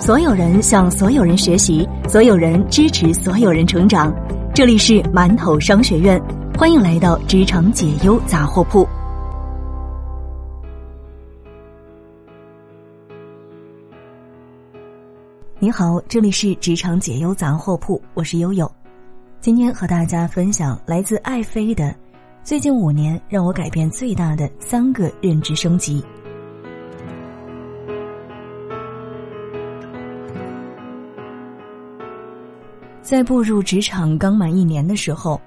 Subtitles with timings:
[0.00, 4.14] 所有人向所有人学习，所有人支持所有人成长。
[4.54, 6.22] 这里是馒头商学院，
[6.56, 8.88] 欢迎来到职场解忧杂货铺。
[15.58, 18.70] 你好，这里是职场解忧杂货铺，我是悠悠。
[19.40, 21.92] 今天和大家分享来自爱妃的
[22.44, 26.02] 最近五年让我改变最大的三个认知升级。
[33.08, 35.40] 在步入职场刚满一年的时候，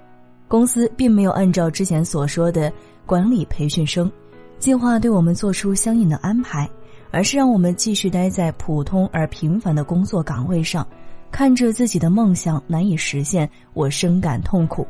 [0.48, 2.74] 公司并没有按照之前所说的
[3.06, 4.12] 管理培训生
[4.58, 6.68] 计划对我们做出相应的安排，
[7.12, 10.84] 而是让我们继续待在普通而平凡的工作岗位上，
[11.30, 14.88] 看着自己的梦想难以实现，我深感痛苦。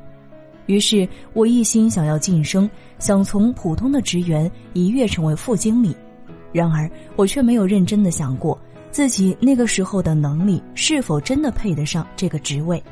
[0.68, 5.94] 于是我一心想要晋升，想从普通的职员一跃成为副经理，
[6.54, 8.58] 然而我却没有认真的想过。
[8.92, 12.84] 自己那个时候的能力是否真的配得上这个职位？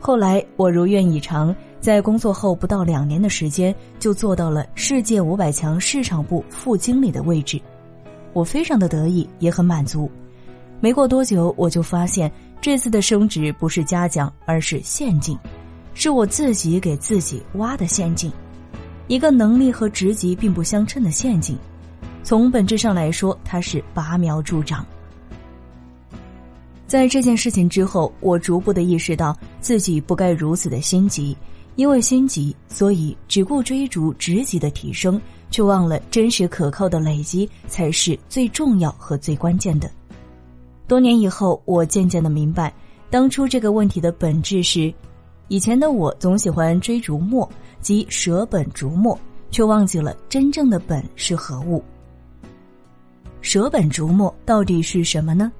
[0.00, 7.60] 后来我如愿以偿，在工作后不到两年的时间，就做到了世界五百强市场部副经理的位置，
[8.32, 10.10] 我非常的得意，也很满足。
[10.80, 15.38] 没过多久，我就发现这次的升职不是嘉奖，而是陷阱，
[15.94, 18.30] 是我自己给自己挖的陷阱，
[19.06, 21.56] 一个能力和职级并不相称的陷阱。
[22.22, 24.84] 从本质上来说，它是拔苗助长。
[26.86, 31.36] 在这件事情之后，我逐步的意识到自己不该如此的心急，
[31.74, 35.20] 因为心急，所以只顾追逐职级的提升，
[35.50, 39.90] 却忘了真实可靠的累积才是最重要和最关键的。
[40.86, 42.72] 多年以后，我渐渐的明白，
[43.10, 44.94] 当初这个问题的本质是，
[45.48, 47.48] 以前的我总喜欢追逐末，
[47.80, 49.18] 即舍本逐末，
[49.50, 51.82] 却忘记了真正的本是何物。
[53.40, 55.50] 舍本逐末到底是什么呢？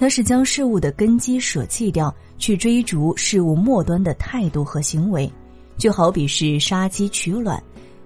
[0.00, 5.28] 它是将事物的根基舍弃掉，去追逐事物末端的态度和行为，
[5.76, 7.60] 就好比是杀鸡取卵，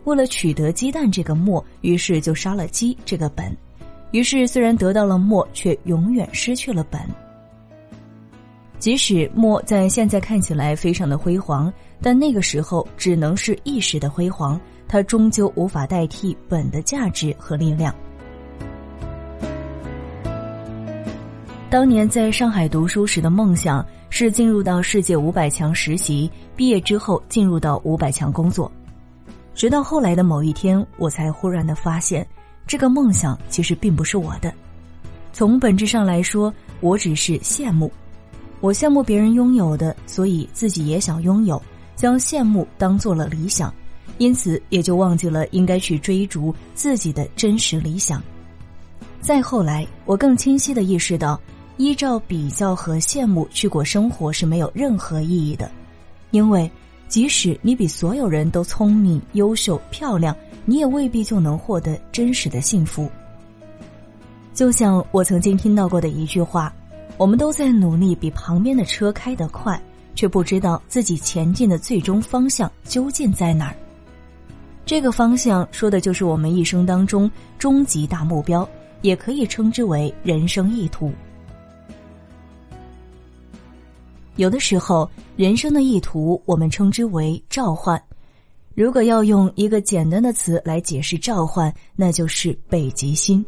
[0.05, 3.55] 为了取得鸡蛋这个末，于是就杀了鸡这个本，
[4.11, 6.99] 于是虽然得到了末，却永远失去了本。
[8.79, 11.71] 即使末在现在看起来非常的辉煌，
[12.01, 14.59] 但那个时候只能是一时的辉煌，
[14.89, 17.95] 它终究无法代替本的价值和力量。
[21.73, 28.71] 当年在上海读书时的梦想是进入到世界五百强实习，毕业之后进入到五百强工作。
[29.55, 32.27] 直到后来的某一天，我才忽然的发现，
[32.67, 34.53] 这个梦想其实并不是我的。
[35.33, 37.91] 从本质上来说，我只是羡慕，
[38.61, 41.61] 我羡慕别人拥有的，所以自己也想拥有，
[41.97, 43.75] 将羡慕当做了理想，
[44.19, 48.23] 因此也就忘记了应该去追逐自己的真实理想。
[49.23, 51.41] 再后来，我更清晰的意识到。
[51.83, 55.69] 依照比较和羡慕去过生活是没有任何意义的，
[56.31, 56.71] 因为
[57.09, 63.11] 即使你比所有人都聪明、优秀、漂亮，你也未必就能获得真实的幸福。
[64.55, 66.73] 就像我曾经听到过的一句话
[67.19, 69.83] ：“我们都在努力比旁边的车开得快，
[70.15, 73.75] 却不知道自己前进的最终方向究竟在哪儿。”
[74.87, 77.29] 这个方向说的就是我们一生当中
[77.59, 78.69] 终极大目标，
[79.01, 81.13] 也可以称之为人生意图。
[84.37, 88.03] 有的时候，人生的意图我们称之为召唤。
[88.75, 93.45] 如果要用一个简单的词来解释召唤，那就是北极星。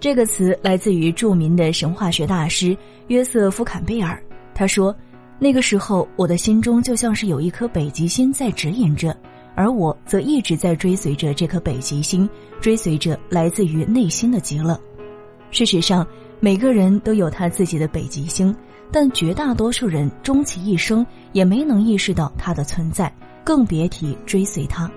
[0.00, 2.76] 这个词来自于著名的神话学大师
[3.08, 4.22] 约瑟夫·坎贝尔。
[4.54, 4.94] 他说
[5.38, 9.14] ：“那个时候，我的心中就像是有一颗北极星在指引着，
[9.54, 12.28] 而我则一直在追随着这颗北极星，
[12.60, 14.80] 追随着来自于内心的极乐。
[15.50, 16.06] 事实上，
[16.40, 18.54] 每个人都有他自己的北极星。”
[18.92, 24.88] 但绝大多数人终其一生也没能意识到它的存在，更别提追随它。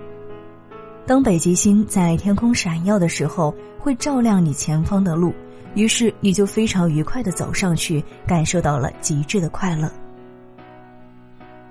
[1.04, 5.34] 当北极星在天空闪耀的时候，会照亮你前方的路，
[5.74, 9.90] 于是你就非常愉快的走上去，感受到了极致的快乐。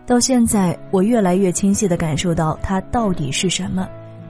[0.05, 3.87] 到现在，我越来越清晰的感受到它到底是什么。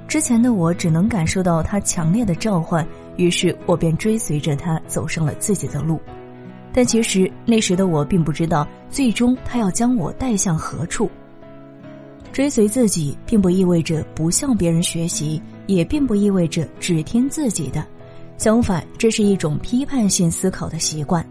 [0.10, 2.86] 之前的我只能感受到他强烈的召唤，
[3.16, 6.02] 于是我便追随着他走上了自己的路。
[6.74, 11.08] 但其实那时的我并不知道，最终他要将我带向何处。
[12.32, 17.86] 追随自己，并不意味着不向别人学习，也并不意味着只听自己的。
[18.36, 21.24] 相反，这是一种批判性思考的习惯。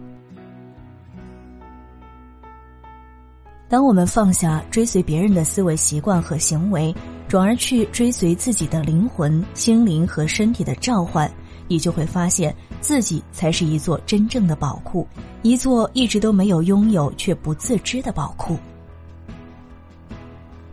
[3.69, 6.95] 当我们放下追随别人的思维习惯和行为，
[7.29, 11.31] 转而去追随自己的灵魂、心灵和身体的召唤，
[11.69, 15.07] 你就会发现自己才是一座真正的宝库，
[15.43, 18.57] 一座一直都没有拥有却不自知的宝库。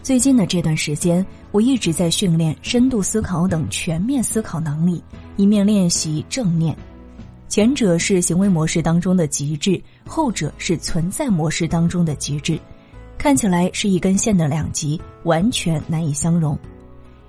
[0.01, 5.03] 最近的这段时间，我一直在训练深度思考等全面思考能力，
[5.35, 6.73] 一面练习正念。
[7.49, 12.57] 前者是行为模式当中的极致，后者是存在模式当中的极致，
[13.17, 16.57] 看起来是一根线的两极，完全难以相容。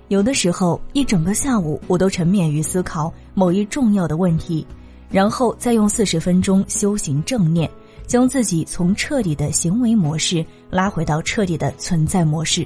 [0.07, 4.65] 有的时候，一整个下午我都沉湎于思考某一重要的问题，
[5.09, 7.69] 然后再用四十分钟修行正念。
[8.05, 12.65] 将自己从彻底的行为模式拉回到彻底的存在模式，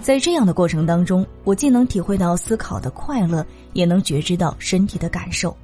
[0.00, 5.56] 在这样的过程当中，我既能体会到思考的快乐，也能觉知到身体的感受。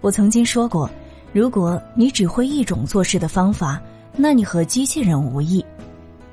[0.00, 0.90] 我曾经说过，
[1.32, 3.80] 如果你只会一种做事的方法，
[4.20, 5.64] 那你和机器人无异；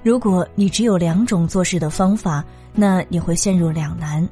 [0.01, 2.43] 如果你只有两种做事的方法，
[2.73, 4.27] 那你会陷入两难；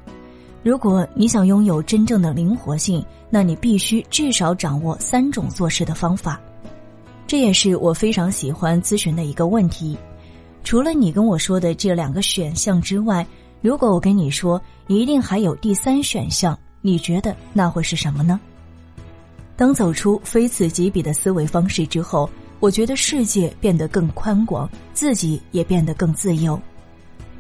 [0.63, 6.41] 如果你想拥有真正的灵活性，那你必须至少掌握三种做事的方法。
[7.27, 9.95] 这也是我非常喜欢咨询的一个问题。
[10.63, 13.25] 除了你跟我说的这两个选项之外，
[13.61, 18.39] 如果我跟你说一定还有第三选项，你觉得那会是什么呢？
[19.55, 22.27] 当走出非此即彼的思维方式之后，
[22.63, 26.57] 我觉得世界变得更宽广，自己也变得更自由。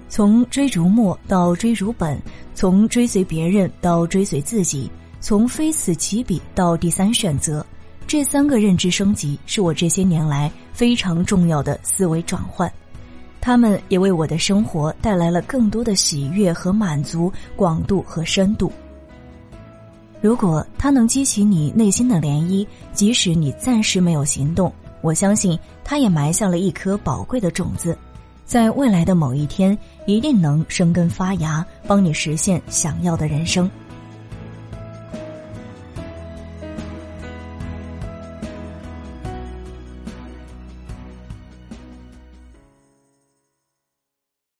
[0.09, 2.21] 从追逐末到追逐本，
[2.53, 4.91] 从追随别人到追随自己，
[5.21, 7.65] 从非此即彼到第三选择。
[8.05, 12.69] 这三个认知升级是我这些年来非常重要的思维转换，
[13.39, 18.69] 他们也为我的生活带来了更多的喜悦和满足、广度和深度。
[20.19, 24.69] 如果它能激起你内心的涟漪，即使你暂时没有行动，
[25.03, 27.95] 我相信他也埋下了一颗宝贵的种子，
[28.45, 29.77] 在未来的某一天
[30.07, 33.69] 一定能生根发芽，帮你实现想要的人生。